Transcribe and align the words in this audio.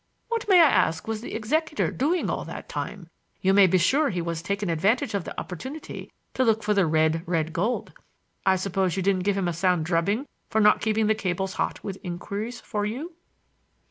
What, 0.29 0.47
may 0.49 0.59
I 0.59 0.63
ask, 0.67 1.07
was 1.07 1.21
the 1.21 1.35
executor 1.35 1.91
doing 1.91 2.27
all 2.27 2.43
that 2.45 2.67
time? 2.67 3.11
You 3.39 3.53
may 3.53 3.67
be 3.67 3.77
sure 3.77 4.09
he 4.09 4.19
was 4.19 4.41
taking 4.41 4.67
advantage 4.67 5.13
of 5.13 5.25
the 5.25 5.39
opportunity 5.39 6.11
to 6.33 6.43
look 6.43 6.63
for 6.63 6.73
the 6.73 6.87
red, 6.87 7.21
red 7.27 7.53
gold. 7.53 7.93
I 8.43 8.55
suppose 8.55 8.97
you 8.97 9.03
didn't 9.03 9.25
give 9.25 9.37
him 9.37 9.47
a 9.47 9.53
sound 9.53 9.85
drubbing 9.85 10.27
for 10.49 10.59
not 10.59 10.81
keeping 10.81 11.05
the 11.05 11.13
cables 11.13 11.53
hot 11.53 11.83
with 11.83 11.99
inquiries 12.01 12.59
for 12.61 12.83
you?" 12.83 13.13